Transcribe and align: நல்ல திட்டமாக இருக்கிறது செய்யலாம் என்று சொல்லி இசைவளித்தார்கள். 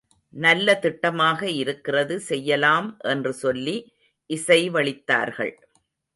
நல்ல 0.33 0.79
திட்டமாக 0.81 1.41
இருக்கிறது 1.55 2.15
செய்யலாம் 2.19 2.89
என்று 3.03 3.33
சொல்லி 3.33 3.75
இசைவளித்தார்கள். 4.29 5.53